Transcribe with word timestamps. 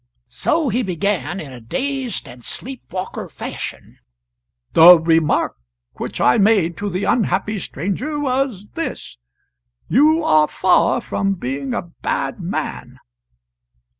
So 0.29 0.69
he 0.69 0.81
began, 0.81 1.39
in 1.39 1.53
a 1.53 1.61
dazed 1.61 2.27
and 2.27 2.43
sleep 2.43 2.81
walker 2.91 3.29
fashion: 3.29 3.99
"'The 4.73 4.97
remark 4.99 5.57
which 5.97 6.19
I 6.19 6.39
made 6.39 6.75
to 6.77 6.89
the 6.89 7.03
unhappy 7.03 7.59
stranger 7.59 8.19
was 8.19 8.69
this: 8.69 9.19
"You 9.87 10.23
are 10.23 10.47
far 10.47 11.01
from 11.01 11.35
being 11.35 11.75
a 11.75 11.83
bad 11.83 12.39
man. 12.39 12.97